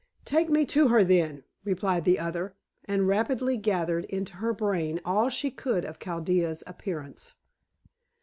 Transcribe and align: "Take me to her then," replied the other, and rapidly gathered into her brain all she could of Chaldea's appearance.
"Take 0.25 0.49
me 0.49 0.65
to 0.65 0.87
her 0.87 1.03
then," 1.03 1.43
replied 1.63 2.05
the 2.05 2.17
other, 2.17 2.55
and 2.85 3.07
rapidly 3.07 3.55
gathered 3.55 4.05
into 4.05 4.37
her 4.37 4.51
brain 4.51 4.99
all 5.05 5.29
she 5.29 5.51
could 5.51 5.85
of 5.85 5.99
Chaldea's 5.99 6.63
appearance. 6.65 7.35